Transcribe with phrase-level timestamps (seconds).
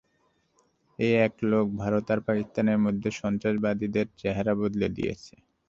[0.99, 5.33] এই এক লোক, ভারত আর পাকিস্তানে মধ্যে সন্ত্রাসীবাদের চেহারা বদলে দিয়েছে।